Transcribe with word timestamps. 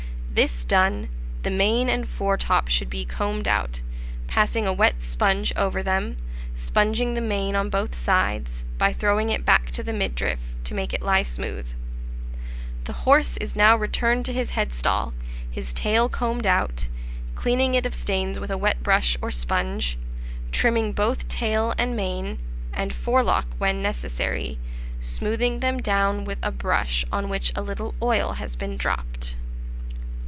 This 0.33 0.63
done, 0.63 1.09
the 1.43 1.51
mane 1.51 1.89
and 1.89 2.07
foretop 2.07 2.69
should 2.69 2.89
be 2.89 3.03
combed 3.03 3.49
out, 3.49 3.81
passing 4.27 4.65
a 4.65 4.71
wet 4.71 5.01
sponge 5.01 5.51
over 5.57 5.83
them, 5.83 6.15
sponging 6.55 7.15
the 7.15 7.19
mane 7.21 7.53
on 7.57 7.69
both 7.69 7.93
sides, 7.93 8.63
by 8.77 8.93
throwing 8.93 9.27
it 9.29 9.43
back 9.43 9.71
to 9.71 9.83
the 9.83 9.91
midriff, 9.91 10.39
to 10.63 10.73
make 10.73 10.93
it 10.93 11.01
lie 11.01 11.23
smooth. 11.23 11.69
The 12.85 12.93
horse 13.03 13.35
is 13.41 13.57
now 13.57 13.75
returned 13.75 14.25
to 14.27 14.31
his 14.33 14.51
headstall, 14.51 15.11
his 15.51 15.73
tail 15.73 16.07
combed 16.07 16.47
out, 16.47 16.87
cleaning 17.35 17.75
it 17.75 17.85
of 17.85 17.93
stains 17.93 18.39
with 18.39 18.51
a 18.51 18.57
wet 18.57 18.81
brush 18.81 19.17
or 19.21 19.31
sponge, 19.31 19.97
trimming 20.53 20.93
both 20.93 21.27
tail 21.27 21.73
and 21.77 21.93
mane, 21.93 22.39
and 22.71 22.93
forelock 22.93 23.47
when 23.57 23.81
necessary, 23.81 24.57
smoothing 25.01 25.59
them 25.59 25.79
down 25.81 26.23
with 26.23 26.39
a 26.41 26.51
brush 26.51 27.03
on 27.11 27.27
which 27.27 27.51
a 27.53 27.61
little 27.61 27.93
oil 28.01 28.31
has 28.35 28.55
been 28.55 28.77
dropped. 28.77 29.35